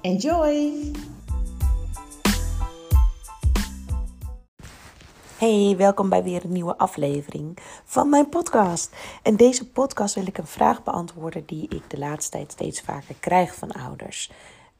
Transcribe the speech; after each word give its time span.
Enjoy! 0.00 0.92
Hey, 5.38 5.74
welkom 5.76 6.08
bij 6.08 6.22
weer 6.22 6.44
een 6.44 6.52
nieuwe 6.52 6.76
aflevering 6.78 7.58
van 7.84 8.08
mijn 8.08 8.28
podcast. 8.28 8.96
En 9.22 9.36
deze 9.36 9.70
podcast 9.70 10.14
wil 10.14 10.26
ik 10.26 10.38
een 10.38 10.46
vraag 10.46 10.82
beantwoorden 10.82 11.46
die 11.46 11.68
ik 11.68 11.90
de 11.90 11.98
laatste 11.98 12.30
tijd 12.30 12.52
steeds 12.52 12.80
vaker 12.80 13.14
krijg 13.20 13.54
van 13.54 13.72
ouders. 13.72 14.30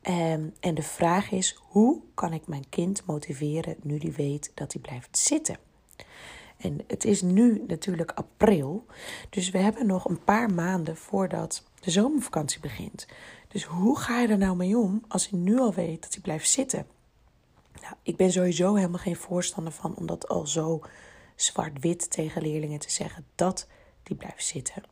Um, 0.02 0.54
en 0.60 0.74
de 0.74 0.82
vraag 0.82 1.30
is: 1.30 1.60
hoe 1.68 2.00
kan 2.14 2.32
ik 2.32 2.46
mijn 2.46 2.68
kind 2.68 3.06
motiveren 3.06 3.76
nu 3.82 3.98
die 3.98 4.12
weet 4.12 4.52
dat 4.54 4.72
hij 4.72 4.82
blijft 4.82 5.18
zitten? 5.18 5.56
En 6.58 6.80
het 6.86 7.04
is 7.04 7.22
nu 7.22 7.64
natuurlijk 7.66 8.12
april, 8.14 8.86
dus 9.30 9.50
we 9.50 9.58
hebben 9.58 9.86
nog 9.86 10.04
een 10.04 10.24
paar 10.24 10.50
maanden 10.50 10.96
voordat 10.96 11.64
de 11.80 11.90
zomervakantie 11.90 12.60
begint. 12.60 13.06
Dus 13.48 13.64
hoe 13.64 13.98
ga 13.98 14.20
je 14.20 14.28
er 14.28 14.38
nou 14.38 14.56
mee 14.56 14.78
om 14.78 15.04
als 15.08 15.28
hij 15.28 15.38
nu 15.38 15.58
al 15.58 15.74
weet 15.74 16.02
dat 16.02 16.12
hij 16.12 16.22
blijft 16.22 16.50
zitten? 16.50 16.86
Nou, 17.82 17.94
ik 18.02 18.16
ben 18.16 18.32
sowieso 18.32 18.74
helemaal 18.74 18.98
geen 18.98 19.16
voorstander 19.16 19.72
van 19.72 19.96
om 19.96 20.06
dat 20.06 20.28
al 20.28 20.46
zo 20.46 20.80
zwart-wit 21.36 22.10
tegen 22.10 22.42
leerlingen 22.42 22.78
te 22.78 22.90
zeggen 22.90 23.26
dat 23.34 23.66
die 24.02 24.16
blijft 24.16 24.44
zitten. 24.44 24.82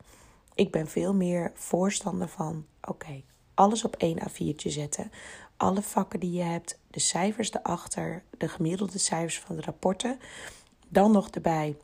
Ik 0.55 0.71
ben 0.71 0.87
veel 0.87 1.13
meer 1.13 1.51
voorstander 1.53 2.27
van: 2.27 2.65
oké, 2.81 3.21
alles 3.53 3.83
op 3.83 3.95
één 3.95 4.19
A4'tje 4.19 4.69
zetten. 4.69 5.11
Alle 5.57 5.81
vakken 5.81 6.19
die 6.19 6.31
je 6.31 6.43
hebt, 6.43 6.79
de 6.91 6.99
cijfers 6.99 7.53
erachter, 7.53 8.23
de 8.37 8.47
gemiddelde 8.47 8.97
cijfers 8.97 9.39
van 9.39 9.55
de 9.55 9.61
rapporten. 9.61 10.19
Dan 10.87 11.11
nog 11.11 11.29
erbij 11.29 11.77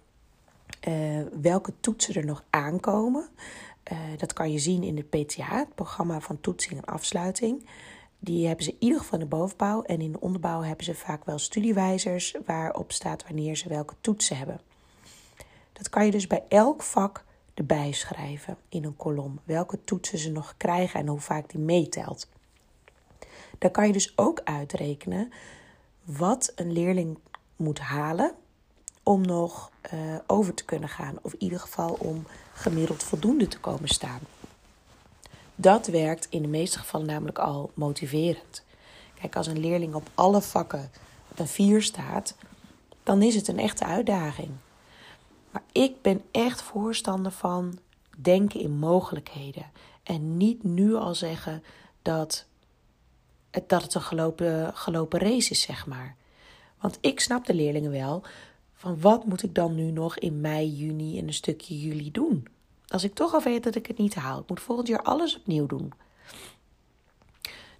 uh, 0.87 1.21
welke 1.41 1.73
toetsen 1.79 2.15
er 2.15 2.25
nog 2.25 2.43
aankomen. 2.49 3.29
Uh, 3.91 3.97
dat 4.17 4.33
kan 4.33 4.51
je 4.51 4.59
zien 4.59 4.83
in 4.83 4.97
het 4.97 5.09
PTA, 5.09 5.57
het 5.57 5.75
programma 5.75 6.19
van 6.19 6.41
toetsing 6.41 6.77
en 6.77 6.93
afsluiting. 6.93 7.69
Die 8.19 8.47
hebben 8.47 8.65
ze 8.65 8.71
in 8.71 8.77
ieder 8.79 8.99
geval 8.99 9.19
in 9.19 9.25
de 9.29 9.35
bovenbouw. 9.35 9.81
En 9.81 10.01
in 10.01 10.11
de 10.11 10.19
onderbouw 10.19 10.61
hebben 10.61 10.85
ze 10.85 10.95
vaak 10.95 11.25
wel 11.25 11.39
studiewijzers 11.39 12.35
waarop 12.45 12.91
staat 12.91 13.23
wanneer 13.23 13.55
ze 13.55 13.69
welke 13.69 13.95
toetsen 14.01 14.37
hebben. 14.37 14.61
Dat 15.73 15.89
kan 15.89 16.05
je 16.05 16.11
dus 16.11 16.27
bij 16.27 16.43
elk 16.47 16.83
vak 16.83 17.25
erbij 17.53 17.91
schrijven 17.91 18.57
in 18.69 18.83
een 18.83 18.95
kolom. 18.95 19.39
Welke 19.43 19.83
toetsen 19.83 20.17
ze 20.17 20.31
nog 20.31 20.53
krijgen 20.57 20.99
en 20.99 21.07
hoe 21.07 21.19
vaak 21.19 21.49
die 21.49 21.59
meetelt. 21.59 22.29
Dan 23.57 23.71
kan 23.71 23.87
je 23.87 23.93
dus 23.93 24.17
ook 24.17 24.41
uitrekenen 24.43 25.31
wat 26.03 26.51
een 26.55 26.71
leerling 26.71 27.17
moet 27.55 27.79
halen 27.79 28.35
om 29.03 29.21
nog 29.21 29.71
uh, 29.93 30.15
over 30.27 30.53
te 30.53 30.65
kunnen 30.65 30.89
gaan. 30.89 31.17
Of 31.21 31.33
in 31.33 31.43
ieder 31.43 31.59
geval 31.59 31.93
om 31.99 32.25
gemiddeld 32.53 33.03
voldoende 33.03 33.47
te 33.47 33.59
komen 33.59 33.89
staan. 33.89 34.19
Dat 35.55 35.87
werkt 35.87 36.27
in 36.29 36.41
de 36.41 36.47
meeste 36.47 36.79
gevallen 36.79 37.07
namelijk 37.07 37.39
al 37.39 37.71
motiverend. 37.73 38.63
Kijk, 39.19 39.35
als 39.35 39.47
een 39.47 39.59
leerling 39.59 39.93
op 39.93 40.09
alle 40.15 40.41
vakken 40.41 40.91
een 41.35 41.47
4 41.47 41.81
staat, 41.81 42.35
dan 43.03 43.21
is 43.21 43.35
het 43.35 43.47
een 43.47 43.59
echte 43.59 43.85
uitdaging. 43.85 44.49
Maar 45.51 45.63
ik 45.71 46.01
ben 46.01 46.21
echt 46.31 46.61
voorstander 46.61 47.31
van 47.31 47.79
denken 48.17 48.59
in 48.59 48.71
mogelijkheden. 48.71 49.65
En 50.03 50.37
niet 50.37 50.63
nu 50.63 50.95
al 50.95 51.15
zeggen 51.15 51.63
dat 52.01 52.45
het, 53.51 53.69
dat 53.69 53.81
het 53.81 53.93
een 53.93 54.01
gelopen, 54.01 54.71
gelopen 54.75 55.19
race 55.19 55.49
is, 55.49 55.61
zeg 55.61 55.85
maar. 55.85 56.15
Want 56.79 56.97
ik 57.01 57.19
snap 57.19 57.45
de 57.45 57.53
leerlingen 57.53 57.91
wel 57.91 58.23
van 58.83 59.01
wat 59.01 59.25
moet 59.25 59.43
ik 59.43 59.55
dan 59.55 59.75
nu 59.75 59.91
nog 59.91 60.17
in 60.17 60.41
mei, 60.41 60.69
juni 60.69 61.19
en 61.19 61.27
een 61.27 61.33
stukje 61.33 61.79
juli 61.79 62.11
doen? 62.11 62.47
Als 62.87 63.03
ik 63.03 63.13
toch 63.13 63.33
al 63.33 63.41
weet 63.41 63.63
dat 63.63 63.75
ik 63.75 63.87
het 63.87 63.97
niet 63.97 64.15
haal, 64.15 64.39
ik 64.39 64.49
moet 64.49 64.61
volgend 64.61 64.87
jaar 64.87 65.01
alles 65.01 65.37
opnieuw 65.37 65.65
doen. 65.65 65.93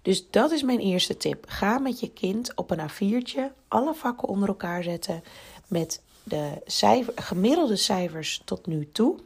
Dus 0.02 0.30
dat 0.30 0.50
is 0.50 0.62
mijn 0.62 0.78
eerste 0.78 1.16
tip. 1.16 1.44
Ga 1.48 1.78
met 1.78 2.00
je 2.00 2.10
kind 2.10 2.54
op 2.54 2.70
een 2.70 2.90
A4'tje 2.90 3.42
alle 3.68 3.94
vakken 3.94 4.28
onder 4.28 4.48
elkaar 4.48 4.82
zetten 4.82 5.22
met 5.68 6.02
de 6.22 6.62
cijfer, 6.64 7.12
gemiddelde 7.16 7.76
cijfers 7.76 8.42
tot 8.44 8.66
nu 8.66 8.88
toe. 8.92 9.18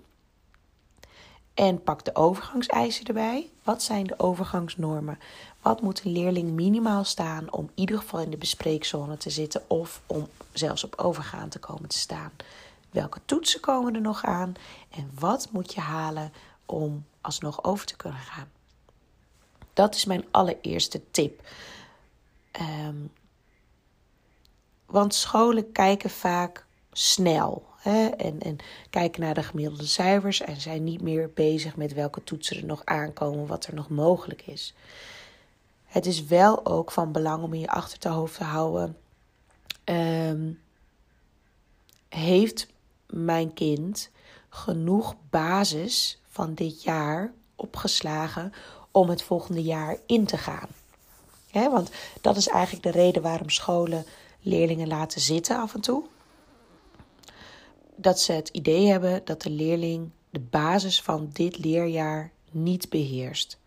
En 1.54 1.82
pak 1.82 2.04
de 2.04 2.14
overgangseisen 2.14 3.04
erbij. 3.04 3.50
Wat 3.62 3.82
zijn 3.82 4.04
de 4.04 4.18
overgangsnormen? 4.18 5.18
Wat 5.68 5.82
moet 5.82 6.04
een 6.04 6.12
leerling 6.12 6.50
minimaal 6.50 7.04
staan 7.04 7.52
om 7.52 7.64
in 7.64 7.72
ieder 7.74 7.98
geval 7.98 8.20
in 8.20 8.30
de 8.30 8.36
bespreekzone 8.36 9.16
te 9.16 9.30
zitten 9.30 9.70
of 9.70 10.02
om 10.06 10.28
zelfs 10.52 10.84
op 10.84 10.94
overgaan 10.96 11.48
te 11.48 11.58
komen 11.58 11.88
te 11.88 11.98
staan? 11.98 12.30
Welke 12.90 13.20
toetsen 13.24 13.60
komen 13.60 13.94
er 13.94 14.00
nog 14.00 14.24
aan? 14.24 14.54
En 14.90 15.10
wat 15.18 15.48
moet 15.52 15.74
je 15.74 15.80
halen 15.80 16.32
om 16.66 17.04
alsnog 17.20 17.64
over 17.64 17.86
te 17.86 17.96
kunnen 17.96 18.20
gaan? 18.20 18.48
Dat 19.72 19.94
is 19.94 20.04
mijn 20.04 20.24
allereerste 20.30 21.10
tip. 21.10 21.40
Um, 22.60 23.12
want 24.86 25.14
scholen 25.14 25.72
kijken 25.72 26.10
vaak 26.10 26.66
snel. 26.92 27.66
Hè? 27.76 28.06
En, 28.06 28.40
en 28.40 28.56
kijken 28.90 29.20
naar 29.20 29.34
de 29.34 29.42
gemiddelde 29.42 29.86
cijfers 29.86 30.40
en 30.40 30.60
zijn 30.60 30.84
niet 30.84 31.02
meer 31.02 31.30
bezig 31.34 31.76
met 31.76 31.92
welke 31.92 32.24
toetsen 32.24 32.56
er 32.56 32.64
nog 32.64 32.84
aankomen, 32.84 33.46
wat 33.46 33.66
er 33.66 33.74
nog 33.74 33.88
mogelijk 33.88 34.42
is. 34.46 34.74
Het 35.88 36.06
is 36.06 36.24
wel 36.24 36.66
ook 36.66 36.90
van 36.90 37.12
belang 37.12 37.42
om 37.42 37.52
in 37.52 37.60
je 37.60 37.68
achterhoofd 37.68 38.34
te 38.34 38.44
houden. 38.44 38.96
Um, 39.84 40.60
heeft 42.08 42.66
mijn 43.06 43.54
kind 43.54 44.10
genoeg 44.48 45.14
basis 45.30 46.20
van 46.28 46.54
dit 46.54 46.82
jaar 46.82 47.32
opgeslagen 47.56 48.52
om 48.90 49.08
het 49.08 49.22
volgende 49.22 49.62
jaar 49.62 49.96
in 50.06 50.24
te 50.24 50.36
gaan? 50.36 50.68
Want 51.52 51.90
dat 52.20 52.36
is 52.36 52.48
eigenlijk 52.48 52.84
de 52.84 53.00
reden 53.00 53.22
waarom 53.22 53.50
scholen 53.50 54.04
leerlingen 54.40 54.88
laten 54.88 55.20
zitten 55.20 55.58
af 55.58 55.74
en 55.74 55.80
toe 55.80 56.04
dat 58.00 58.20
ze 58.20 58.32
het 58.32 58.48
idee 58.48 58.86
hebben 58.86 59.22
dat 59.24 59.42
de 59.42 59.50
leerling 59.50 60.10
de 60.30 60.40
basis 60.40 61.02
van 61.02 61.30
dit 61.32 61.58
leerjaar 61.58 62.30
niet 62.50 62.88
beheerst. 62.88 63.58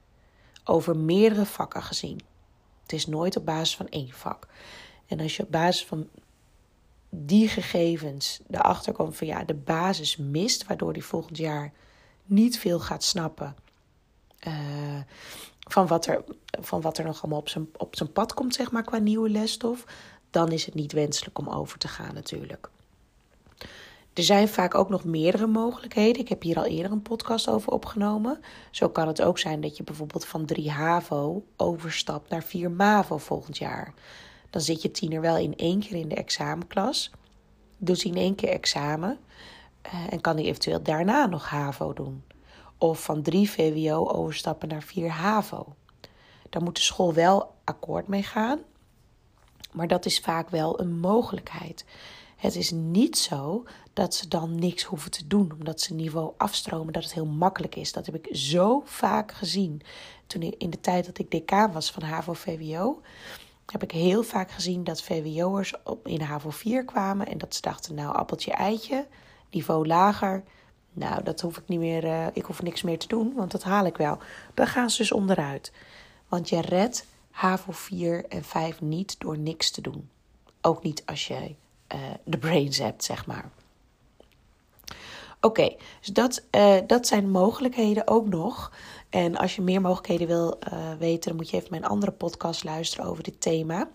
Over 0.63 0.97
meerdere 0.97 1.45
vakken 1.45 1.83
gezien. 1.83 2.21
Het 2.81 2.93
is 2.93 3.07
nooit 3.07 3.37
op 3.37 3.45
basis 3.45 3.75
van 3.75 3.89
één 3.89 4.11
vak. 4.11 4.47
En 5.07 5.19
als 5.19 5.37
je 5.37 5.43
op 5.43 5.51
basis 5.51 5.85
van 5.85 6.09
die 7.09 7.47
gegevens 7.47 8.39
erachter 8.49 8.93
komt 8.93 9.17
van 9.17 9.27
ja, 9.27 9.43
de 9.43 9.53
basis 9.53 10.17
mist, 10.17 10.67
waardoor 10.67 10.93
die 10.93 11.05
volgend 11.05 11.37
jaar 11.37 11.71
niet 12.25 12.59
veel 12.59 12.79
gaat 12.79 13.03
snappen 13.03 13.55
uh, 14.47 14.53
van, 15.59 15.87
wat 15.87 16.05
er, 16.05 16.23
van 16.45 16.81
wat 16.81 16.97
er 16.97 17.05
nog 17.05 17.21
allemaal 17.21 17.39
op 17.39 17.49
zijn, 17.49 17.69
op 17.77 17.95
zijn 17.95 18.11
pad 18.11 18.33
komt, 18.33 18.55
zeg 18.55 18.71
maar, 18.71 18.83
qua 18.83 18.97
nieuwe 18.97 19.29
lesstof, 19.29 19.85
dan 20.29 20.51
is 20.51 20.65
het 20.65 20.73
niet 20.73 20.91
wenselijk 20.91 21.39
om 21.39 21.49
over 21.49 21.77
te 21.77 21.87
gaan 21.87 22.13
natuurlijk. 22.13 22.69
Er 24.13 24.23
zijn 24.23 24.47
vaak 24.47 24.75
ook 24.75 24.89
nog 24.89 25.03
meerdere 25.03 25.47
mogelijkheden. 25.47 26.21
Ik 26.21 26.29
heb 26.29 26.41
hier 26.41 26.57
al 26.57 26.65
eerder 26.65 26.91
een 26.91 27.01
podcast 27.01 27.47
over 27.49 27.71
opgenomen. 27.71 28.39
Zo 28.71 28.89
kan 28.89 29.07
het 29.07 29.21
ook 29.21 29.39
zijn 29.39 29.61
dat 29.61 29.77
je 29.77 29.83
bijvoorbeeld 29.83 30.25
van 30.25 30.45
3 30.45 30.71
HAVO 30.71 31.43
overstapt 31.57 32.29
naar 32.29 32.43
4 32.43 32.71
MAVO 32.71 33.17
volgend 33.17 33.57
jaar. 33.57 33.93
Dan 34.49 34.61
zit 34.61 34.81
je 34.81 34.91
tiener 34.91 35.21
wel 35.21 35.37
in 35.37 35.55
één 35.55 35.79
keer 35.79 35.95
in 35.95 36.09
de 36.09 36.15
examenklas. 36.15 37.11
Doet 37.77 38.01
hij 38.03 38.11
in 38.11 38.17
één 38.17 38.35
keer 38.35 38.49
examen. 38.49 39.19
Eh, 39.81 40.13
en 40.13 40.21
kan 40.21 40.35
hij 40.35 40.45
eventueel 40.45 40.83
daarna 40.83 41.25
nog 41.25 41.49
HAVO 41.49 41.93
doen. 41.93 42.23
Of 42.77 43.03
van 43.03 43.21
3 43.21 43.49
VWO 43.49 44.07
overstappen 44.07 44.67
naar 44.67 44.83
4 44.83 45.09
HAVO. 45.09 45.75
Daar 46.49 46.63
moet 46.63 46.75
de 46.75 46.81
school 46.81 47.13
wel 47.13 47.55
akkoord 47.63 48.07
mee 48.07 48.23
gaan. 48.23 48.59
Maar 49.71 49.87
dat 49.87 50.05
is 50.05 50.19
vaak 50.19 50.49
wel 50.49 50.79
een 50.79 50.99
mogelijkheid. 50.99 51.85
Het 52.41 52.55
is 52.55 52.71
niet 52.71 53.17
zo 53.17 53.63
dat 53.93 54.15
ze 54.15 54.27
dan 54.27 54.55
niks 54.55 54.83
hoeven 54.83 55.11
te 55.11 55.27
doen, 55.27 55.51
omdat 55.59 55.81
ze 55.81 55.93
niveau 55.93 56.33
afstromen, 56.37 56.93
dat 56.93 57.03
het 57.03 57.13
heel 57.13 57.25
makkelijk 57.25 57.75
is. 57.75 57.91
Dat 57.91 58.05
heb 58.05 58.15
ik 58.15 58.35
zo 58.35 58.81
vaak 58.85 59.31
gezien. 59.31 59.81
Toen 60.27 60.41
in 60.41 60.69
de 60.69 60.79
tijd 60.79 61.05
dat 61.05 61.19
ik 61.19 61.31
decaan 61.31 61.71
was 61.71 61.91
van 61.91 62.03
HAVO-VWO, 62.03 63.01
heb 63.65 63.83
ik 63.83 63.91
heel 63.91 64.23
vaak 64.23 64.51
gezien 64.51 64.83
dat 64.83 65.01
VWO'ers 65.01 65.73
in 66.03 66.21
HAVO 66.21 66.49
4 66.49 66.85
kwamen 66.85 67.27
en 67.27 67.37
dat 67.37 67.55
ze 67.55 67.61
dachten, 67.61 67.95
nou, 67.95 68.15
appeltje 68.15 68.51
eitje, 68.51 69.07
niveau 69.49 69.87
lager. 69.87 70.43
Nou, 70.93 71.23
dat 71.23 71.41
hoef 71.41 71.57
ik 71.57 71.67
niet 71.67 71.79
meer, 71.79 72.03
uh, 72.03 72.27
ik 72.33 72.45
hoef 72.45 72.61
niks 72.61 72.81
meer 72.81 72.99
te 72.99 73.07
doen, 73.07 73.33
want 73.35 73.51
dat 73.51 73.63
haal 73.63 73.85
ik 73.85 73.97
wel. 73.97 74.17
Dan 74.53 74.67
gaan 74.67 74.89
ze 74.89 74.97
dus 74.97 75.11
onderuit. 75.11 75.71
Want 76.27 76.49
je 76.49 76.61
redt 76.61 77.05
HAVO 77.31 77.71
4 77.71 78.25
en 78.25 78.43
5 78.43 78.81
niet 78.81 79.19
door 79.19 79.37
niks 79.37 79.71
te 79.71 79.81
doen. 79.81 80.09
Ook 80.61 80.83
niet 80.83 81.05
als 81.05 81.29
uh, 81.29 81.37
de 82.23 82.37
brains 82.37 82.77
hebt, 82.77 83.03
zeg 83.03 83.25
maar. 83.25 83.51
Oké, 85.43 85.75
dus 85.99 86.07
dat, 86.07 86.43
uh, 86.51 86.77
dat 86.87 87.07
zijn 87.07 87.29
mogelijkheden 87.29 88.07
ook 88.07 88.27
nog. 88.27 88.71
En 89.09 89.37
als 89.37 89.55
je 89.55 89.61
meer 89.61 89.81
mogelijkheden 89.81 90.27
wil 90.27 90.59
uh, 90.73 90.93
weten, 90.99 91.29
dan 91.29 91.35
moet 91.35 91.49
je 91.49 91.57
even 91.57 91.69
mijn 91.69 91.85
andere 91.85 92.11
podcast 92.11 92.63
luisteren 92.63 93.05
over 93.05 93.23
dit 93.23 93.41
thema. 93.41 93.89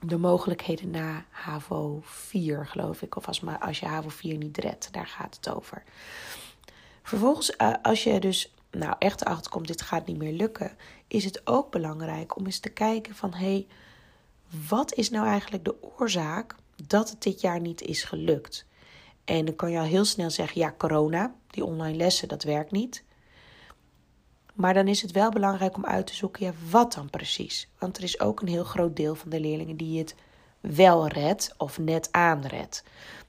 De 0.00 0.18
mogelijkheden 0.18 0.90
na 0.90 1.24
HAVO 1.30 2.00
4, 2.02 2.66
geloof 2.66 3.02
ik. 3.02 3.16
Of 3.16 3.26
als, 3.26 3.40
maar 3.40 3.58
als 3.58 3.80
je 3.80 3.86
HAVO 3.86 4.08
4 4.08 4.36
niet 4.36 4.58
redt, 4.58 4.92
daar 4.92 5.06
gaat 5.06 5.36
het 5.36 5.54
over. 5.54 5.82
Vervolgens, 7.02 7.58
als 7.82 8.04
je 8.04 8.20
dus 8.20 8.54
nou 8.70 8.94
echt 8.98 9.20
erachter 9.20 9.50
komt, 9.50 9.66
dit 9.66 9.82
gaat 9.82 10.06
niet 10.06 10.18
meer 10.18 10.32
lukken, 10.32 10.76
is 11.08 11.24
het 11.24 11.40
ook 11.46 11.70
belangrijk 11.70 12.36
om 12.36 12.46
eens 12.46 12.60
te 12.60 12.68
kijken 12.68 13.14
van 13.14 13.34
hé, 13.34 13.38
hey, 13.38 13.66
wat 14.68 14.94
is 14.94 15.10
nou 15.10 15.26
eigenlijk 15.26 15.64
de 15.64 15.74
oorzaak 15.98 16.54
dat 16.86 17.10
het 17.10 17.22
dit 17.22 17.40
jaar 17.40 17.60
niet 17.60 17.82
is 17.82 18.02
gelukt? 18.02 18.66
En 19.24 19.44
dan 19.44 19.56
kan 19.56 19.70
je 19.70 19.78
al 19.78 19.84
heel 19.84 20.04
snel 20.04 20.30
zeggen, 20.30 20.60
ja, 20.60 20.74
corona, 20.78 21.34
die 21.50 21.64
online 21.64 21.96
lessen, 21.96 22.28
dat 22.28 22.42
werkt 22.42 22.70
niet. 22.70 23.04
Maar 24.54 24.74
dan 24.74 24.88
is 24.88 25.02
het 25.02 25.12
wel 25.12 25.30
belangrijk 25.30 25.76
om 25.76 25.86
uit 25.86 26.06
te 26.06 26.14
zoeken, 26.14 26.46
ja, 26.46 26.52
wat 26.70 26.92
dan 26.92 27.10
precies? 27.10 27.68
Want 27.78 27.96
er 27.96 28.02
is 28.02 28.20
ook 28.20 28.40
een 28.40 28.48
heel 28.48 28.64
groot 28.64 28.96
deel 28.96 29.14
van 29.14 29.30
de 29.30 29.40
leerlingen 29.40 29.76
die 29.76 29.98
het 29.98 30.14
wel 30.60 31.06
redt 31.06 31.54
of 31.56 31.78
net 31.78 32.08
aanredt. 32.12 32.84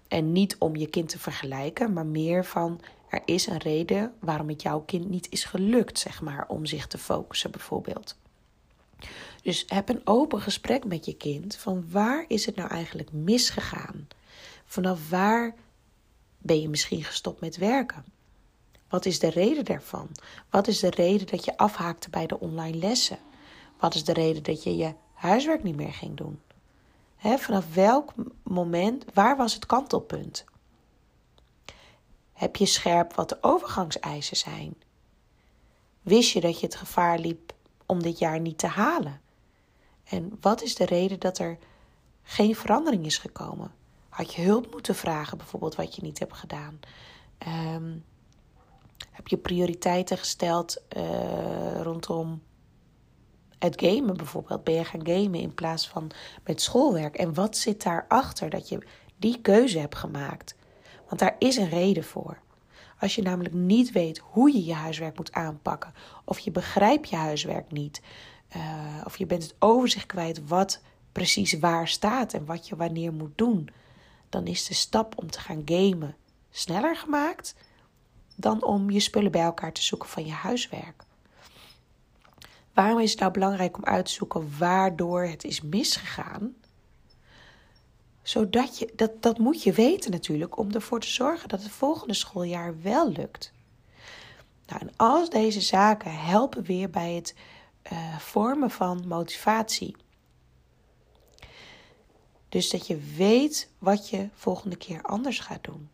En 0.08 0.32
niet 0.32 0.56
om 0.58 0.76
je 0.76 0.88
kind 0.88 1.10
te 1.10 1.20
vergelijken, 1.20 1.94
maar 1.94 2.06
meer 2.06 2.46
van 2.46 2.82
er 3.10 3.22
is 3.26 3.48
een 3.48 3.58
reden 3.58 4.14
waarom 4.20 4.50
het 4.50 4.62
jouw 4.62 4.80
kind 4.80 5.10
niet 5.10 5.28
is 5.30 5.44
gelukt, 5.44 6.00
zeg 6.00 6.22
maar, 6.22 6.46
om 6.48 6.66
zich 6.66 6.88
te 6.88 6.98
focussen 6.98 7.52
bijvoorbeeld. 7.52 8.18
Dus 9.42 9.64
heb 9.68 9.90
een 9.90 10.02
open 10.04 10.42
gesprek 10.42 10.86
met 10.86 11.06
je 11.06 11.14
kind 11.14 11.56
van 11.56 11.92
waar 11.92 12.26
is 12.28 12.46
het 12.46 12.56
nou 12.56 12.70
eigenlijk 12.70 13.12
misgegaan? 13.12 14.08
Vanaf 14.66 15.10
waar 15.10 15.56
ben 16.38 16.62
je 16.62 16.70
misschien 16.70 17.04
gestopt 17.04 17.42
met 17.42 17.58
werken? 17.58 18.06
Wat 18.90 19.06
is 19.06 19.20
de 19.20 19.30
reden 19.30 19.66
daarvan? 19.66 20.10
Wat 20.50 20.68
is 20.68 20.80
de 20.80 20.90
reden 20.90 21.28
dat 21.28 21.46
je 21.46 21.58
afhaakte 21.58 22.10
bij 22.10 22.28
de 22.28 22.40
online 22.40 22.78
lessen? 22.78 23.20
Wat 23.80 23.96
is 23.96 24.04
de 24.04 24.14
reden 24.14 24.44
dat 24.44 24.64
je 24.64 24.76
je 24.76 24.94
huiswerk 25.14 25.64
niet 25.64 25.76
meer 25.76 25.94
ging 25.94 26.18
doen? 26.18 26.40
vanaf 27.22 27.74
welk 27.74 28.14
moment, 28.44 29.06
waar 29.14 29.38
was 29.38 29.54
het 29.54 29.66
kantelpunt? 29.66 30.46
Heb 32.34 32.56
je 32.56 32.66
scherp 32.66 33.14
wat 33.14 33.30
de 33.30 33.38
overgangseisen 33.42 34.38
zijn? 34.38 34.76
Wist 36.02 36.32
je 36.32 36.42
dat 36.42 36.60
je 36.60 36.66
het 36.66 36.76
gevaar 36.76 37.20
liep 37.20 37.54
om 37.86 38.02
dit 38.02 38.20
jaar 38.20 38.40
niet 38.40 38.58
te 38.58 38.68
halen? 38.68 39.22
En 40.10 40.38
wat 40.42 40.62
is 40.62 40.76
de 40.76 40.86
reden 40.86 41.20
dat 41.20 41.38
er 41.38 41.58
geen 42.24 42.56
verandering 42.56 43.06
is 43.06 43.18
gekomen? 43.18 43.72
Had 44.10 44.34
je 44.34 44.42
hulp 44.42 44.72
moeten 44.72 44.96
vragen, 44.96 45.38
bijvoorbeeld, 45.38 45.76
wat 45.76 45.96
je 45.96 46.02
niet 46.02 46.20
hebt 46.20 46.38
gedaan? 46.38 46.80
Um, 47.76 48.04
heb 49.12 49.28
je 49.28 49.38
prioriteiten 49.38 50.18
gesteld 50.18 50.84
uh, 50.98 51.82
rondom 51.82 52.42
het 53.60 53.82
gamen 53.82 54.18
bijvoorbeeld? 54.18 54.64
Ben 54.64 54.74
je 54.74 54.86
gaan 54.86 55.08
gamen 55.08 55.40
in 55.40 55.54
plaats 55.54 55.88
van 55.88 56.12
met 56.44 56.62
schoolwerk? 56.62 57.16
En 57.16 57.34
wat 57.34 57.58
zit 57.58 57.84
daarachter 57.84 58.50
dat 58.50 58.70
je 58.70 58.88
die 59.18 59.42
keuze 59.42 59.80
hebt 59.80 59.96
gemaakt? 59.96 60.56
Want 61.08 61.20
daar 61.20 61.36
is 61.40 61.58
een 61.58 61.70
reden 61.70 62.04
voor. 62.04 62.38
Als 63.00 63.16
je 63.16 63.22
namelijk 63.22 63.54
niet 63.54 63.92
weet 63.92 64.18
hoe 64.18 64.54
je 64.54 64.66
je 64.66 64.74
huiswerk 64.74 65.18
moet 65.18 65.32
aanpakken, 65.32 65.94
of 66.26 66.40
je 66.40 66.52
begrijpt 66.52 67.10
je 67.10 67.16
huiswerk 67.16 67.72
niet, 67.72 68.02
uh, 68.56 69.02
of 69.04 69.18
je 69.18 69.26
bent 69.26 69.44
het 69.44 69.56
overzicht 69.60 70.06
kwijt 70.06 70.48
wat 70.48 70.82
precies 71.12 71.60
waar 71.60 71.88
staat 71.88 72.34
en 72.34 72.46
wat 72.46 72.68
je 72.68 72.76
wanneer 72.76 73.14
moet 73.14 73.38
doen, 73.38 73.70
dan 74.30 74.48
is 74.48 74.66
de 74.66 74.74
stap 74.74 75.18
om 75.18 75.32
te 75.32 75.40
gaan 75.40 75.62
gamen 75.66 76.16
sneller 76.50 76.96
gemaakt 76.96 77.56
dan 78.36 78.64
om 78.64 78.90
je 78.90 79.00
spullen 79.00 79.32
bij 79.32 79.42
elkaar 79.42 79.74
te 79.74 79.84
zoeken 79.84 80.10
van 80.10 80.26
je 80.26 80.32
huiswerk. 80.32 81.04
Waarom 82.74 83.00
is 83.00 83.12
het 83.12 83.20
nou 83.20 83.32
belangrijk 83.32 83.78
om 83.78 83.84
uit 83.86 84.06
te 84.06 84.12
zoeken 84.12 84.58
waardoor 84.58 85.24
het 85.24 85.44
is 85.44 85.62
misgegaan? 85.62 86.56
Zodat 88.22 88.78
je, 88.78 88.92
dat, 88.96 89.22
dat 89.22 89.38
moet 89.38 89.64
je 89.64 89.72
weten 89.72 90.12
natuurlijk, 90.12 90.58
om 90.58 90.72
ervoor 90.72 91.00
te 91.00 91.08
zorgen 91.08 91.50
dat 91.50 91.64
het 91.64 91.72
volgende 91.72 92.14
schooljaar 92.14 92.82
wel 92.82 93.12
lukt. 93.12 93.54
Nou, 94.66 94.82
en 94.82 94.92
al 94.96 95.30
deze 95.30 95.62
zaken 95.62 96.16
helpen 96.16 96.64
weer 96.64 96.90
bij 96.90 97.14
het 97.14 97.36
uh, 97.92 98.18
vormen 98.18 98.72
van 98.72 99.08
motivatie. 99.08 99.96
Dus 102.50 102.70
dat 102.70 102.88
je 102.88 102.98
weet 102.98 103.70
wat 103.78 104.10
je 104.10 104.30
volgende 104.34 104.76
keer 104.76 105.02
anders 105.02 105.40
gaat 105.40 105.64
doen. 105.64 105.90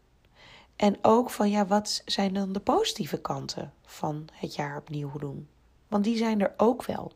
En 0.76 0.98
ook 1.02 1.30
van 1.30 1.50
ja, 1.50 1.66
wat 1.66 2.02
zijn 2.06 2.34
dan 2.34 2.54
de 2.54 2.60
positieve 2.60 3.22
kanten 3.22 3.74
van 3.86 4.28
het 4.34 4.56
jaar 4.56 4.78
opnieuw 4.78 5.12
doen? 5.18 5.48
Want 5.88 6.04
die 6.04 6.18
zijn 6.18 6.42
er 6.42 6.54
ook 6.58 6.86
wel. 6.86 7.12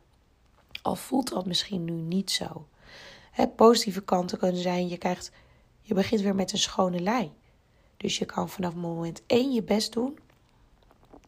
Al 0.82 0.96
voelt 0.96 1.28
dat 1.28 1.46
misschien 1.46 1.84
nu 1.84 1.92
niet 1.92 2.30
zo. 2.30 2.66
Hè, 3.30 3.48
positieve 3.48 4.02
kanten 4.02 4.38
kunnen 4.38 4.62
zijn, 4.62 4.88
je, 4.88 4.98
krijgt, 4.98 5.32
je 5.80 5.94
begint 5.94 6.20
weer 6.20 6.34
met 6.34 6.52
een 6.52 6.58
schone 6.58 7.00
lei. 7.00 7.32
Dus 7.96 8.18
je 8.18 8.24
kan 8.24 8.48
vanaf 8.48 8.74
moment 8.74 9.22
één 9.26 9.52
je 9.52 9.62
best 9.62 9.92
doen. 9.92 10.18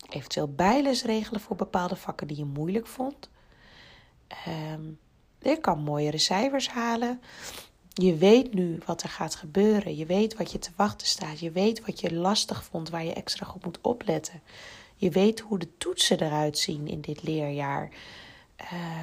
Eventueel 0.08 0.52
bijles 0.54 1.04
regelen 1.04 1.40
voor 1.40 1.56
bepaalde 1.56 1.96
vakken 1.96 2.26
die 2.26 2.36
je 2.36 2.44
moeilijk 2.44 2.86
vond. 2.86 3.30
Um, 4.72 4.98
je 5.38 5.56
kan 5.56 5.82
mooiere 5.82 6.18
cijfers 6.18 6.68
halen. 6.68 7.20
Je 7.88 8.16
weet 8.16 8.54
nu 8.54 8.78
wat 8.86 9.02
er 9.02 9.08
gaat 9.08 9.34
gebeuren. 9.34 9.96
Je 9.96 10.06
weet 10.06 10.36
wat 10.36 10.52
je 10.52 10.58
te 10.58 10.70
wachten 10.76 11.06
staat. 11.06 11.40
Je 11.40 11.50
weet 11.50 11.86
wat 11.86 12.00
je 12.00 12.14
lastig 12.14 12.64
vond, 12.64 12.90
waar 12.90 13.04
je 13.04 13.12
extra 13.12 13.52
op 13.54 13.64
moet 13.64 13.80
opletten. 13.80 14.42
Je 14.96 15.10
weet 15.10 15.40
hoe 15.40 15.58
de 15.58 15.76
toetsen 15.78 16.20
eruit 16.20 16.58
zien 16.58 16.88
in 16.88 17.00
dit 17.00 17.22
leerjaar. 17.22 17.90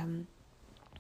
Um, 0.02 0.28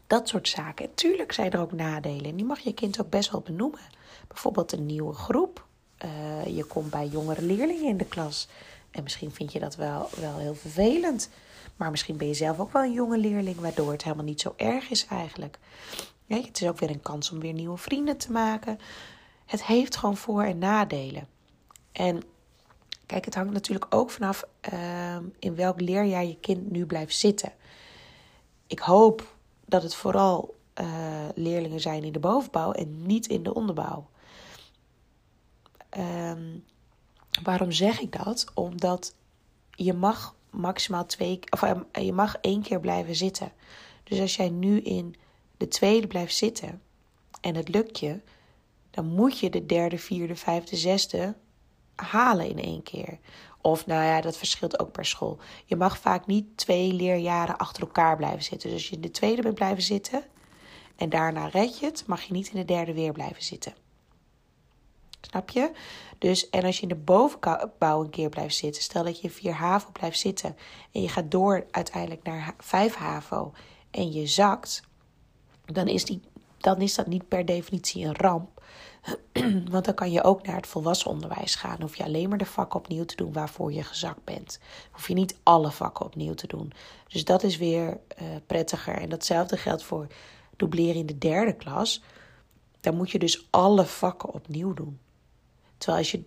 dat 0.08 0.27
soort 0.27 0.48
zaken. 0.48 0.94
tuurlijk 0.94 1.32
zijn 1.32 1.51
er 1.51 1.60
ook 1.60 1.72
nadelen. 1.72 2.25
En 2.25 2.36
die 2.36 2.46
mag 2.46 2.60
je 2.60 2.74
kind 2.74 3.01
ook 3.01 3.10
best 3.10 3.32
wel 3.32 3.42
benoemen. 3.42 3.80
Bijvoorbeeld 4.27 4.72
een 4.72 4.86
nieuwe 4.86 5.13
groep. 5.13 5.68
Uh, 6.06 6.56
je 6.56 6.63
komt 6.63 6.89
bij 6.89 7.08
jongere 7.08 7.42
leerlingen 7.42 7.88
in 7.88 7.98
de 7.98 8.06
klas. 8.06 8.48
En 9.00 9.06
misschien 9.06 9.32
vind 9.32 9.51
je 9.51 9.60
dat 9.60 9.75
wel, 9.75 10.10
wel 10.20 10.38
heel 10.38 10.56
vervelend. 10.56 11.29
Maar 11.75 11.91
misschien 11.91 12.18
ben 12.18 12.27
je 12.27 12.34
zelf 12.34 12.60
ook 12.60 12.74
wel 12.74 12.84
een 12.84 12.94
jonge 12.94 13.18
leerling, 13.18 13.60
waardoor 13.60 13.91
het 13.91 14.03
helemaal 14.03 14.25
niet 14.25 14.41
zo 14.41 14.53
erg 14.56 14.89
is 14.89 15.06
eigenlijk. 15.06 15.60
Ja, 16.25 16.41
het 16.41 16.62
is 16.62 16.68
ook 16.68 16.79
weer 16.79 16.89
een 16.89 17.01
kans 17.01 17.32
om 17.32 17.39
weer 17.39 17.53
nieuwe 17.53 17.77
vrienden 17.77 18.18
te 18.18 18.32
maken. 18.32 18.79
Het 19.46 19.65
heeft 19.65 19.96
gewoon 19.96 20.18
voor- 20.18 20.44
en 20.44 20.58
nadelen. 20.58 21.27
En 21.91 22.24
kijk, 23.06 23.25
het 23.25 23.36
hangt 23.36 23.53
natuurlijk 23.53 23.96
ook 23.96 24.12
vanaf 24.12 24.48
uh, 24.74 25.18
in 25.39 25.56
welk 25.56 25.82
leerjaar 25.82 26.25
je 26.25 26.39
kind 26.39 26.72
nu 26.72 26.86
blijft 26.86 27.15
zitten. 27.15 27.53
Ik 28.68 28.79
hoop 28.79 29.36
dat 29.65 29.84
het 29.84 29.96
vooral 29.96 30.56
uh, 30.82 30.88
leerlingen 31.36 31.79
zijn 31.79 32.03
in 32.03 32.12
de 32.12 32.20
bovenbouw 32.20 32.72
en 32.72 33.06
niet 33.06 33.27
in 33.27 33.44
de 33.44 33.53
onderbouw. 33.53 34.10
Um, 35.98 36.63
waarom 37.43 37.72
zeg 37.72 38.00
ik 38.00 38.17
dat? 38.17 38.46
Omdat 38.53 39.15
je 39.72 39.93
mag 39.93 40.36
maximaal 40.50 41.05
twee, 41.05 41.39
of 41.50 41.62
uh, 41.62 41.75
je 41.91 42.13
mag 42.13 42.36
één 42.41 42.62
keer 42.62 42.79
blijven 42.79 43.15
zitten. 43.15 43.51
Dus 44.03 44.19
als 44.19 44.36
jij 44.36 44.50
nu 44.50 44.79
in 44.81 45.15
de 45.58 45.67
tweede 45.67 46.08
blijft 46.08 46.36
zitten 46.36 46.81
en 47.41 47.55
het 47.55 47.69
lukt 47.69 48.00
je, 48.00 48.22
dan 48.91 49.05
moet 49.05 49.39
je 49.39 49.50
de 49.50 49.65
derde, 49.65 49.98
vierde, 49.98 50.36
vijfde, 50.36 50.75
zesde 50.75 51.36
halen 51.96 52.50
in 52.50 52.60
één 52.60 52.84
keer. 52.84 53.19
Of 53.62 53.86
nou 53.86 54.03
ja, 54.03 54.22
dat 54.22 54.38
verschilt 54.38 54.79
ook 54.79 54.91
per 54.91 55.05
school. 55.05 55.38
Je 55.65 55.75
mag 55.75 55.98
vaak 55.98 56.25
niet 56.25 56.58
twee 56.58 56.93
leerjaren 56.93 57.58
achter 57.58 57.84
elkaar 57.84 58.17
blijven 58.17 58.43
zitten. 58.43 58.69
Dus 58.69 58.77
als 58.77 58.89
je 58.89 58.96
in 58.96 59.01
de 59.01 59.12
tweede 59.12 59.41
bent 59.41 59.55
blijven 59.55 59.84
zitten 59.84 60.24
en 60.96 61.10
daarna 61.10 61.48
red 61.48 61.79
je 61.79 61.86
het, 61.86 62.03
mag 62.08 62.22
je 62.22 62.34
niet 62.34 62.48
in 62.48 62.60
de 62.60 62.65
derde 62.65 62.93
weer 62.93 63.12
blijven 63.12 63.43
zitten. 63.43 63.74
Snap 65.22 65.50
je? 65.50 65.72
Dus, 66.18 66.50
en 66.50 66.64
als 66.64 66.76
je 66.76 66.82
in 66.82 66.88
de 66.88 66.96
bovenbouw 66.96 68.04
een 68.04 68.10
keer 68.10 68.30
blijft 68.30 68.56
zitten, 68.56 68.82
stel 68.82 69.04
dat 69.04 69.22
je 69.22 69.30
4 69.30 69.54
HAVO 69.54 69.92
blijft 69.92 70.20
zitten 70.20 70.56
en 70.92 71.02
je 71.02 71.10
gaat 71.10 71.32
door 71.32 71.66
uiteindelijk 71.72 72.24
naar 72.24 72.54
5 72.58 72.96
HAVO 72.96 73.52
en 73.92 74.12
je 74.12 74.28
zakt, 74.28 74.84
dan 75.66 75.88
is, 75.88 76.06
die, 76.06 76.22
dan 76.58 76.82
is 76.82 76.96
dat 76.96 77.08
niet 77.08 77.28
per 77.28 77.46
definitie 77.46 78.06
een 78.06 78.16
ramp. 78.16 78.62
Want 79.72 79.86
dan 79.86 79.94
kan 79.94 80.12
je 80.12 80.24
ook 80.24 80.46
naar 80.46 80.56
het 80.56 80.68
volwassen 80.68 81.10
onderwijs 81.12 81.56
gaan. 81.56 81.82
Hoef 81.82 81.96
je 81.96 82.04
alleen 82.04 82.30
maar 82.30 82.38
de 82.38 82.46
vakken 82.46 82.80
opnieuw 82.80 83.06
te 83.06 83.16
doen 83.16 83.34
waarvoor 83.34 83.74
je 83.74 83.84
gezakt 83.84 84.24
bent. 84.24 84.60
Hoef 84.92 85.08
je 85.08 85.14
niet 85.14 85.38
alle 85.44 85.72
vakken 85.72 86.06
opnieuw 86.06 86.34
te 86.34 86.48
doen. 86.48 86.72
Dus 87.08 87.26
dat 87.26 87.44
is 87.44 87.58
weer 87.58 87.88
uh, 88.22 88.28
prettiger. 88.46 88.96
En 88.96 89.10
datzelfde 89.10 89.58
geldt 89.58 89.84
voor 89.84 90.08
dubleren 90.56 90.96
in 90.96 91.06
de 91.06 91.18
derde 91.18 91.54
klas, 91.54 92.02
dan 92.80 92.96
moet 92.96 93.12
je 93.12 93.20
dus 93.20 93.48
alle 93.50 93.86
vakken 93.86 94.34
opnieuw 94.34 94.74
doen. 94.74 95.00
Terwijl 95.80 95.98
als 96.00 96.12
je 96.12 96.24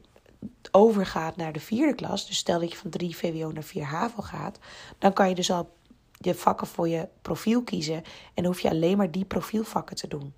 overgaat 0.70 1.36
naar 1.36 1.52
de 1.52 1.60
vierde 1.60 1.94
klas, 1.94 2.26
dus 2.26 2.36
stel 2.36 2.60
dat 2.60 2.70
je 2.70 2.76
van 2.76 2.90
3 2.90 3.16
VWO 3.16 3.50
naar 3.50 3.62
4 3.62 3.84
HAVO 3.84 4.22
gaat, 4.22 4.58
dan 4.98 5.12
kan 5.12 5.28
je 5.28 5.34
dus 5.34 5.50
al 5.50 5.72
je 6.18 6.34
vakken 6.34 6.66
voor 6.66 6.88
je 6.88 7.08
profiel 7.22 7.62
kiezen 7.62 8.02
en 8.34 8.44
hoef 8.44 8.60
je 8.60 8.70
alleen 8.70 8.96
maar 8.96 9.10
die 9.10 9.24
profielvakken 9.24 9.96
te 9.96 10.08
doen. 10.08 10.34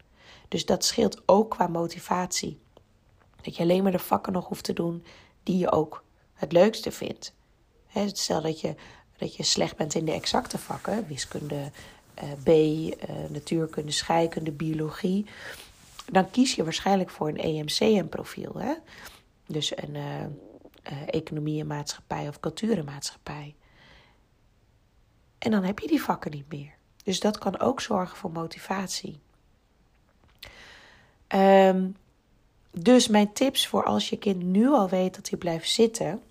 Dus 0.48 0.66
dat 0.66 0.84
scheelt 0.84 1.22
ook 1.26 1.50
qua 1.50 1.66
motivatie. 1.66 2.58
Dat 3.42 3.56
je 3.56 3.62
alleen 3.62 3.82
maar 3.82 3.92
de 3.92 3.98
vakken 3.98 4.32
nog 4.32 4.48
hoeft 4.48 4.64
te 4.64 4.72
doen 4.72 5.04
die 5.42 5.58
je 5.58 5.72
ook 5.72 6.04
het 6.34 6.52
leukste 6.52 6.90
vindt. 6.90 7.34
stel 8.12 8.42
dat 8.42 8.60
je, 8.60 8.74
dat 9.16 9.36
je 9.36 9.42
slecht 9.42 9.76
bent 9.76 9.94
in 9.94 10.04
de 10.04 10.12
exacte 10.12 10.58
vakken, 10.58 11.06
wiskunde 11.06 11.70
uh, 12.22 12.32
B, 12.42 12.48
uh, 12.48 12.94
natuurkunde, 13.28 13.92
scheikunde, 13.92 14.52
biologie, 14.52 15.26
dan 16.04 16.30
kies 16.30 16.54
je 16.54 16.64
waarschijnlijk 16.64 17.10
voor 17.10 17.28
een 17.28 17.36
EMCM-profiel. 17.36 18.60
Dus 19.46 19.76
een 19.76 19.94
uh, 19.94 20.24
economie 21.06 21.60
en 21.60 21.66
maatschappij 21.66 22.28
of 22.28 22.40
cultuur 22.40 22.78
en 22.78 22.84
maatschappij. 22.84 23.54
En 25.38 25.50
dan 25.50 25.62
heb 25.62 25.78
je 25.78 25.86
die 25.86 26.02
vakken 26.02 26.30
niet 26.30 26.48
meer. 26.48 26.74
Dus 27.04 27.20
dat 27.20 27.38
kan 27.38 27.58
ook 27.58 27.80
zorgen 27.80 28.16
voor 28.16 28.30
motivatie. 28.30 29.18
Um, 31.28 31.96
dus 32.70 33.08
mijn 33.08 33.32
tips 33.32 33.66
voor 33.66 33.84
als 33.84 34.08
je 34.08 34.18
kind 34.18 34.42
nu 34.42 34.68
al 34.68 34.88
weet 34.88 35.14
dat 35.14 35.28
hij 35.28 35.38
blijft 35.38 35.70
zitten. 35.70 36.22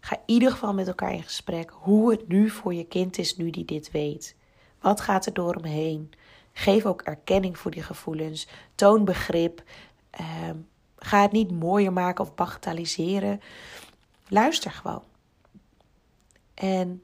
Ga 0.00 0.16
in 0.16 0.22
ieder 0.26 0.50
geval 0.50 0.74
met 0.74 0.86
elkaar 0.86 1.12
in 1.12 1.22
gesprek 1.22 1.70
hoe 1.74 2.10
het 2.10 2.28
nu 2.28 2.50
voor 2.50 2.74
je 2.74 2.84
kind 2.84 3.18
is 3.18 3.36
nu 3.36 3.50
die 3.50 3.64
dit 3.64 3.90
weet. 3.90 4.36
Wat 4.80 5.00
gaat 5.00 5.26
er 5.26 5.32
door 5.32 5.54
hem 5.54 5.64
heen? 5.64 6.12
Geef 6.52 6.86
ook 6.86 7.02
erkenning 7.02 7.58
voor 7.58 7.70
die 7.70 7.82
gevoelens. 7.82 8.46
Toon 8.74 9.04
begrip. 9.04 9.62
Ehm, 10.10 10.56
ga 10.96 11.22
het 11.22 11.32
niet 11.32 11.50
mooier 11.50 11.92
maken 11.92 12.24
of 12.24 12.34
bagatelliseren. 12.34 13.40
Luister 14.28 14.70
gewoon. 14.70 15.02
En 16.54 17.02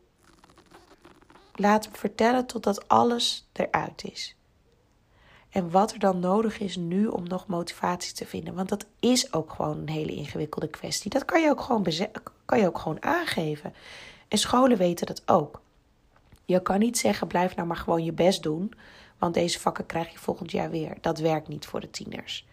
laat 1.55 1.85
hem 1.85 1.95
vertellen 1.95 2.47
totdat 2.47 2.89
alles 2.89 3.49
eruit 3.53 4.05
is. 4.05 4.37
En 5.51 5.71
wat 5.71 5.93
er 5.93 5.99
dan 5.99 6.19
nodig 6.19 6.59
is 6.59 6.77
nu 6.77 7.07
om 7.07 7.29
nog 7.29 7.47
motivatie 7.47 8.13
te 8.13 8.27
vinden. 8.27 8.55
Want 8.55 8.69
dat 8.69 8.87
is 9.01 9.33
ook 9.33 9.53
gewoon 9.53 9.79
een 9.79 9.89
hele 9.89 10.15
ingewikkelde 10.15 10.69
kwestie. 10.69 11.11
Dat 11.11 11.25
kan 11.25 11.43
je 11.43 11.51
ook 11.51 11.61
gewoon, 11.61 11.87
kan 12.45 12.59
je 12.59 12.67
ook 12.67 12.79
gewoon 12.79 13.03
aangeven. 13.03 13.75
En 14.29 14.39
scholen 14.39 14.79
weten 14.79 15.07
dat 15.07 15.23
ook. 15.27 15.61
Je 16.45 16.63
kan 16.63 16.79
niet 16.79 16.99
zeggen: 16.99 17.27
blijf 17.27 17.57
nou 17.57 17.69
maar 17.69 17.77
gewoon 17.77 18.05
je 18.05 18.13
best 18.13 18.43
doen. 18.43 18.73
Want 19.19 19.35
deze 19.35 19.61
vakken 19.61 19.87
krijg 19.87 20.13
je 20.13 20.19
volgend 20.19 20.51
jaar 20.51 20.71
weer. 20.71 20.97
Dat 21.01 21.19
werkt 21.19 21.49
niet 21.49 21.67
voor 21.67 21.81
de 21.81 21.91
tieners. 21.91 22.47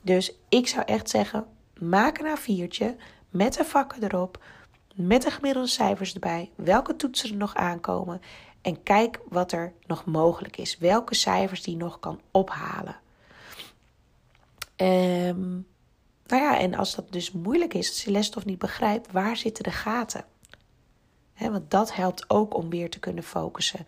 Dus 0.00 0.32
ik 0.48 0.66
zou 0.66 0.84
echt 0.84 1.10
zeggen: 1.10 1.46
maak 1.78 2.18
een 2.18 2.36
A4'tje 2.36 3.02
met 3.30 3.54
de 3.54 3.64
vakken 3.64 4.02
erop. 4.02 4.44
Met 4.94 5.22
de 5.22 5.30
gemiddelde 5.30 5.68
cijfers 5.68 6.14
erbij. 6.14 6.50
Welke 6.54 6.96
toetsen 6.96 7.30
er 7.30 7.36
nog 7.36 7.54
aankomen. 7.54 8.20
En 8.62 8.82
kijk 8.82 9.20
wat 9.28 9.52
er 9.52 9.72
nog 9.86 10.04
mogelijk 10.04 10.56
is. 10.56 10.78
Welke 10.78 11.14
cijfers 11.14 11.62
die 11.62 11.76
nog 11.76 11.98
kan 11.98 12.20
ophalen. 12.30 12.96
Um, 14.76 15.66
nou 16.26 16.42
ja, 16.42 16.58
en 16.58 16.74
als 16.74 16.94
dat 16.94 17.12
dus 17.12 17.32
moeilijk 17.32 17.74
is, 17.74 17.88
als 17.88 18.04
je 18.04 18.10
lesstof 18.10 18.44
niet 18.44 18.58
begrijpt, 18.58 19.12
waar 19.12 19.36
zitten 19.36 19.64
de 19.64 19.70
gaten? 19.70 20.24
want 21.38 21.70
dat 21.70 21.94
helpt 21.94 22.30
ook 22.30 22.54
om 22.54 22.70
weer 22.70 22.90
te 22.90 22.98
kunnen 22.98 23.24
focussen. 23.24 23.86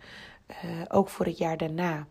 Uh, 0.49 0.81
ook 0.87 1.09
voor 1.09 1.25
het 1.25 1.37
jaar 1.37 1.57
daarna. 1.57 2.07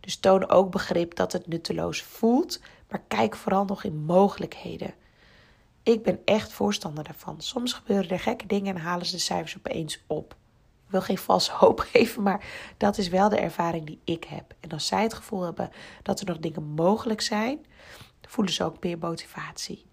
Dus 0.00 0.16
toon 0.16 0.48
ook 0.48 0.70
begrip 0.70 1.14
dat 1.14 1.32
het 1.32 1.46
nutteloos 1.46 2.02
voelt, 2.02 2.60
maar 2.88 3.02
kijk 3.08 3.36
vooral 3.36 3.64
nog 3.64 3.84
in 3.84 4.04
mogelijkheden. 4.04 4.94
Ik 5.82 6.02
ben 6.02 6.20
echt 6.24 6.52
voorstander 6.52 7.04
daarvan. 7.04 7.40
Soms 7.40 7.72
gebeuren 7.72 8.10
er 8.10 8.20
gekke 8.20 8.46
dingen 8.46 8.74
en 8.74 8.82
halen 8.82 9.06
ze 9.06 9.12
de 9.12 9.20
cijfers 9.20 9.56
opeens 9.56 10.02
op 10.06 10.36
wil 10.92 11.00
geen 11.00 11.18
valse 11.18 11.52
hoop 11.62 11.80
geven, 11.80 12.22
maar 12.22 12.44
dat 12.76 12.98
is 12.98 13.08
wel 13.08 13.28
de 13.28 13.40
ervaring 13.40 13.86
die 13.86 14.00
ik 14.04 14.24
heb. 14.24 14.54
En 14.60 14.70
als 14.70 14.86
zij 14.86 15.02
het 15.02 15.14
gevoel 15.14 15.42
hebben 15.42 15.70
dat 16.02 16.20
er 16.20 16.26
nog 16.26 16.38
dingen 16.38 16.62
mogelijk 16.62 17.20
zijn, 17.20 17.66
voelen 18.20 18.52
ze 18.52 18.64
ook 18.64 18.82
meer 18.82 18.98
motivatie. 18.98 19.84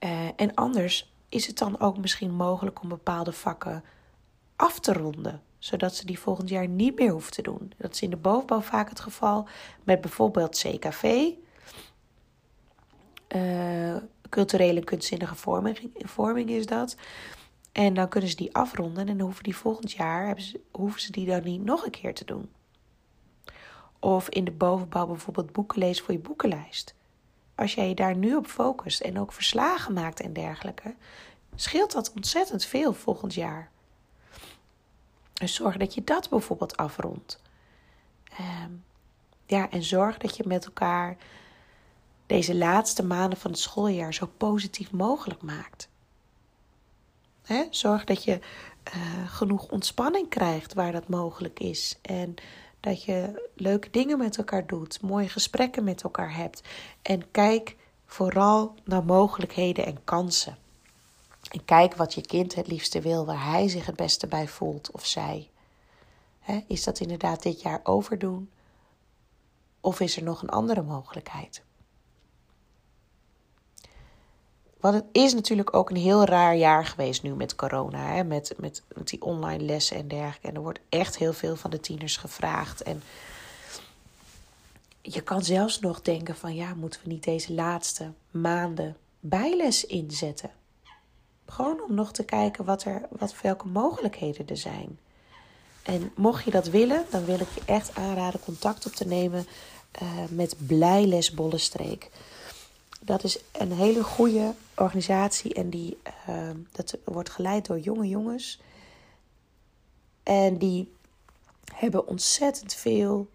Uh, 0.00 0.28
en 0.36 0.54
anders 0.54 1.12
is 1.28 1.46
het 1.46 1.58
dan 1.58 1.80
ook 1.80 1.98
misschien 1.98 2.34
mogelijk 2.34 2.82
om 2.82 2.88
bepaalde 2.88 3.32
vakken 3.32 3.84
af 4.56 4.80
te 4.80 4.92
ronden, 4.92 5.42
zodat 5.58 5.94
ze 5.94 6.06
die 6.06 6.18
volgend 6.18 6.48
jaar 6.48 6.68
niet 6.68 6.98
meer 6.98 7.10
hoeven 7.10 7.32
te 7.32 7.42
doen. 7.42 7.72
Dat 7.76 7.94
is 7.94 8.02
in 8.02 8.10
de 8.10 8.16
bovenbouw 8.16 8.60
vaak 8.60 8.88
het 8.88 9.00
geval 9.00 9.48
met 9.84 10.00
bijvoorbeeld 10.00 10.58
CKV. 10.58 11.02
Uh, 13.34 13.94
eh, 13.96 14.02
culturele 14.28 14.84
kunstzinnige 14.84 15.34
vorming, 15.34 15.90
vorming 15.94 16.50
is 16.50 16.66
dat. 16.66 16.96
En 17.72 17.94
dan 17.94 18.08
kunnen 18.08 18.30
ze 18.30 18.36
die 18.36 18.54
afronden 18.54 19.08
en 19.08 19.16
dan 19.16 19.26
hoeven 19.26 19.44
die 19.44 19.56
volgend 19.56 19.92
jaar 19.92 20.40
ze, 20.40 20.60
hoeven 20.70 21.00
ze 21.00 21.12
die 21.12 21.26
dan 21.26 21.42
niet 21.42 21.64
nog 21.64 21.84
een 21.84 21.90
keer 21.90 22.14
te 22.14 22.24
doen. 22.24 22.50
Of 23.98 24.28
in 24.28 24.44
de 24.44 24.50
bovenbouw 24.50 25.06
bijvoorbeeld 25.06 25.52
boeken 25.52 25.78
lezen 25.78 26.04
voor 26.04 26.14
je 26.14 26.20
boekenlijst. 26.20 26.94
Als 27.54 27.74
jij 27.74 27.88
je 27.88 27.94
daar 27.94 28.16
nu 28.16 28.36
op 28.36 28.46
focust 28.46 29.00
en 29.00 29.18
ook 29.18 29.32
verslagen 29.32 29.92
maakt 29.92 30.20
en 30.20 30.32
dergelijke, 30.32 30.94
scheelt 31.54 31.92
dat 31.92 32.12
ontzettend 32.12 32.64
veel 32.64 32.92
volgend 32.92 33.34
jaar. 33.34 33.70
Dus 35.40 35.54
zorg 35.54 35.76
dat 35.76 35.94
je 35.94 36.04
dat 36.04 36.28
bijvoorbeeld 36.28 36.76
afrondt. 36.76 37.42
Ehm, 38.24 38.72
ja, 39.46 39.70
en 39.70 39.82
zorg 39.82 40.18
dat 40.18 40.36
je 40.36 40.44
met 40.46 40.64
elkaar 40.64 41.16
deze 42.26 42.54
laatste 42.54 43.04
maanden 43.04 43.38
van 43.38 43.50
het 43.50 43.60
schooljaar 43.60 44.14
zo 44.14 44.30
positief 44.36 44.92
mogelijk 44.92 45.42
maakt. 45.42 45.88
Zorg 47.70 48.04
dat 48.04 48.24
je 48.24 48.38
uh, 48.94 49.28
genoeg 49.28 49.68
ontspanning 49.68 50.28
krijgt 50.28 50.74
waar 50.74 50.92
dat 50.92 51.08
mogelijk 51.08 51.60
is. 51.60 51.98
En 52.02 52.34
dat 52.80 53.04
je 53.04 53.48
leuke 53.54 53.90
dingen 53.90 54.18
met 54.18 54.38
elkaar 54.38 54.66
doet, 54.66 55.02
mooie 55.02 55.28
gesprekken 55.28 55.84
met 55.84 56.02
elkaar 56.02 56.34
hebt. 56.34 56.62
En 57.02 57.30
kijk 57.30 57.76
vooral 58.06 58.74
naar 58.84 59.04
mogelijkheden 59.04 59.86
en 59.86 60.04
kansen. 60.04 60.56
En 61.50 61.64
kijk 61.64 61.94
wat 61.94 62.14
je 62.14 62.20
kind 62.20 62.54
het 62.54 62.66
liefste 62.66 63.00
wil, 63.00 63.24
waar 63.26 63.44
hij 63.44 63.68
zich 63.68 63.86
het 63.86 63.96
beste 63.96 64.26
bij 64.26 64.48
voelt 64.48 64.90
of 64.90 65.06
zij. 65.06 65.50
is 66.66 66.84
dat 66.84 67.00
inderdaad 67.00 67.42
dit 67.42 67.62
jaar 67.62 67.80
overdoen? 67.82 68.50
Of 69.80 70.00
is 70.00 70.16
er 70.16 70.22
nog 70.22 70.42
een 70.42 70.48
andere 70.48 70.82
mogelijkheid? 70.82 71.62
Want 74.80 74.94
het 74.94 75.04
is 75.12 75.34
natuurlijk 75.34 75.74
ook 75.74 75.90
een 75.90 75.96
heel 75.96 76.24
raar 76.24 76.56
jaar 76.56 76.86
geweest 76.86 77.22
nu 77.22 77.34
met 77.34 77.54
corona. 77.54 78.14
Hè? 78.14 78.24
Met, 78.24 78.54
met, 78.58 78.82
met 78.94 79.08
die 79.08 79.22
online 79.22 79.64
lessen 79.64 79.96
en 79.96 80.08
dergelijke. 80.08 80.48
En 80.48 80.54
er 80.54 80.60
wordt 80.60 80.80
echt 80.88 81.16
heel 81.16 81.32
veel 81.32 81.56
van 81.56 81.70
de 81.70 81.80
tieners 81.80 82.16
gevraagd. 82.16 82.82
En 82.82 83.02
je 85.02 85.20
kan 85.20 85.44
zelfs 85.44 85.80
nog 85.80 86.02
denken 86.02 86.36
van 86.36 86.54
ja, 86.54 86.74
moeten 86.74 87.00
we 87.02 87.08
niet 87.08 87.24
deze 87.24 87.52
laatste 87.52 88.12
maanden 88.30 88.96
bijles 89.20 89.86
inzetten? 89.86 90.50
Gewoon 91.46 91.82
om 91.82 91.94
nog 91.94 92.12
te 92.12 92.24
kijken 92.24 92.64
wat 92.64 92.84
er, 92.84 93.02
wat, 93.10 93.40
welke 93.42 93.66
mogelijkheden 93.66 94.46
er 94.46 94.56
zijn. 94.56 94.98
En 95.82 96.12
mocht 96.16 96.44
je 96.44 96.50
dat 96.50 96.66
willen, 96.66 97.04
dan 97.10 97.24
wil 97.24 97.40
ik 97.40 97.48
je 97.54 97.62
echt 97.64 97.94
aanraden 97.94 98.40
contact 98.40 98.86
op 98.86 98.92
te 98.92 99.06
nemen 99.06 99.46
uh, 100.02 100.08
met 100.30 100.66
Blijles 100.66 101.34
Bollestreek. 101.34 102.10
Dat 103.00 103.24
is 103.24 103.38
een 103.52 103.72
hele 103.72 104.02
goede 104.02 104.54
organisatie 104.76 105.54
en 105.54 105.70
die, 105.70 105.98
uh, 106.28 106.50
dat 106.72 106.96
wordt 107.04 107.30
geleid 107.30 107.66
door 107.66 107.78
jonge 107.78 108.08
jongens. 108.08 108.60
En 110.22 110.58
die 110.58 110.92
hebben 111.74 112.06
ontzettend 112.06 112.74
veel 112.74 113.28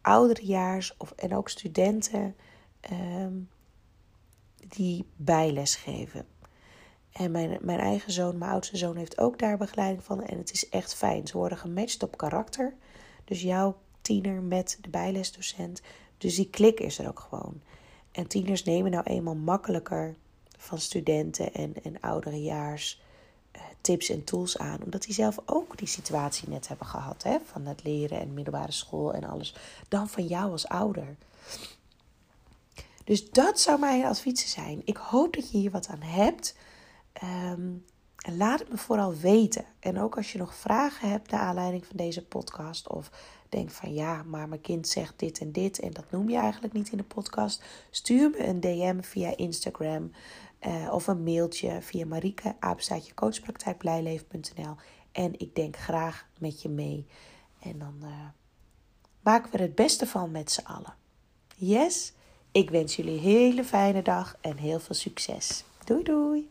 ouderejaars 0.00 0.94
of, 0.96 1.12
en 1.16 1.36
ook 1.36 1.48
studenten 1.48 2.36
uh, 2.92 3.26
die 4.68 5.04
bijles 5.16 5.74
geven. 5.74 6.26
En 7.18 7.30
mijn, 7.30 7.58
mijn 7.60 7.78
eigen 7.78 8.12
zoon, 8.12 8.38
mijn 8.38 8.50
oudste 8.50 8.76
zoon, 8.76 8.96
heeft 8.96 9.18
ook 9.18 9.38
daar 9.38 9.56
begeleiding 9.56 10.04
van. 10.04 10.24
En 10.24 10.38
het 10.38 10.52
is 10.52 10.68
echt 10.68 10.94
fijn. 10.94 11.26
Ze 11.26 11.36
worden 11.36 11.58
gematcht 11.58 12.02
op 12.02 12.16
karakter. 12.16 12.74
Dus 13.24 13.42
jouw 13.42 13.76
tiener 14.02 14.42
met 14.42 14.78
de 14.80 14.88
bijlesdocent. 14.88 15.82
Dus 16.18 16.34
die 16.34 16.50
klik 16.50 16.80
is 16.80 16.98
er 16.98 17.08
ook 17.08 17.20
gewoon. 17.20 17.60
En 18.12 18.26
tieners 18.26 18.64
nemen 18.64 18.90
nou 18.90 19.04
eenmaal 19.04 19.34
makkelijker 19.34 20.14
van 20.58 20.78
studenten 20.78 21.54
en, 21.54 21.74
en 21.82 22.00
ouderejaars 22.00 23.02
uh, 23.56 23.62
tips 23.80 24.08
en 24.08 24.24
tools 24.24 24.58
aan. 24.58 24.82
Omdat 24.84 25.02
die 25.02 25.14
zelf 25.14 25.38
ook 25.44 25.78
die 25.78 25.88
situatie 25.88 26.48
net 26.48 26.68
hebben 26.68 26.86
gehad. 26.86 27.22
Hè, 27.22 27.38
van 27.44 27.66
het 27.66 27.84
leren 27.84 28.20
en 28.20 28.34
middelbare 28.34 28.72
school 28.72 29.14
en 29.14 29.24
alles. 29.24 29.54
Dan 29.88 30.08
van 30.08 30.26
jou 30.26 30.50
als 30.50 30.68
ouder. 30.68 31.16
Dus 33.04 33.30
dat 33.30 33.60
zou 33.60 33.78
mijn 33.78 34.04
advies 34.04 34.52
zijn. 34.52 34.82
Ik 34.84 34.96
hoop 34.96 35.34
dat 35.34 35.50
je 35.50 35.58
hier 35.58 35.70
wat 35.70 35.88
aan 35.88 36.02
hebt. 36.02 36.54
Ehm, 37.18 37.70
laat 38.36 38.58
het 38.58 38.68
me 38.70 38.76
vooral 38.76 39.14
weten. 39.14 39.64
En 39.80 40.00
ook 40.00 40.16
als 40.16 40.32
je 40.32 40.38
nog 40.38 40.54
vragen 40.54 41.10
hebt 41.10 41.30
naar 41.30 41.40
aanleiding 41.40 41.86
van 41.86 41.96
deze 41.96 42.24
podcast. 42.24 42.88
Of 42.88 43.10
denkt 43.48 43.72
van 43.72 43.94
ja, 43.94 44.22
maar 44.22 44.48
mijn 44.48 44.60
kind 44.60 44.88
zegt 44.88 45.18
dit 45.18 45.38
en 45.38 45.52
dit. 45.52 45.80
En 45.80 45.92
dat 45.92 46.10
noem 46.10 46.30
je 46.30 46.36
eigenlijk 46.36 46.72
niet 46.72 46.90
in 46.90 46.96
de 46.96 47.04
podcast. 47.04 47.64
Stuur 47.90 48.30
me 48.30 48.46
een 48.46 48.60
DM 48.60 49.00
via 49.00 49.36
Instagram. 49.36 50.10
Uh, 50.66 50.92
of 50.92 51.06
een 51.06 51.22
mailtje 51.22 51.82
via 51.82 52.06
Marieke, 52.06 52.56
apenstaatje. 52.60 53.12
En 55.12 55.38
ik 55.38 55.54
denk 55.54 55.76
graag 55.76 56.28
met 56.38 56.62
je 56.62 56.68
mee. 56.68 57.06
En 57.62 57.78
dan 57.78 57.94
uh, 58.02 58.08
maken 59.20 59.50
we 59.50 59.56
er 59.56 59.62
het 59.62 59.74
beste 59.74 60.06
van 60.06 60.30
met 60.30 60.50
z'n 60.50 60.64
allen. 60.64 60.94
Yes? 61.56 62.12
Ik 62.52 62.70
wens 62.70 62.96
jullie 62.96 63.12
een 63.12 63.18
hele 63.18 63.64
fijne 63.64 64.02
dag 64.02 64.36
en 64.40 64.56
heel 64.56 64.80
veel 64.80 64.94
succes. 64.94 65.64
Doei 65.84 66.02
doei! 66.02 66.50